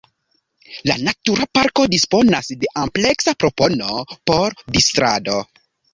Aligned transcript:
La 0.89 0.93
Natura 1.07 1.45
Parko 1.57 1.85
disponas 1.95 2.49
de 2.63 2.71
ampleksa 2.85 3.35
propono 3.45 4.03
por 4.31 4.57
distrado. 4.79 5.37